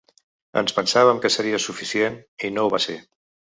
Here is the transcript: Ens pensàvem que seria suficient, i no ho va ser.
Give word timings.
Ens 0.61 0.73
pensàvem 0.77 1.19
que 1.27 1.31
seria 1.35 1.61
suficient, 1.67 2.19
i 2.49 2.53
no 2.59 2.67
ho 2.67 2.75
va 2.75 2.83
ser. 2.89 3.01